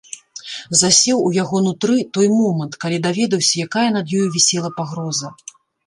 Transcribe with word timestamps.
Засеў 0.79 1.17
у 1.25 1.27
яго 1.35 1.57
нутры 1.67 1.99
той 2.19 2.27
момант, 2.39 2.73
калі 2.87 2.97
даведаўся, 3.07 3.55
якая 3.69 3.87
над 4.01 4.19
ёю 4.21 4.27
вісела 4.37 4.77
пагроза. 4.81 5.29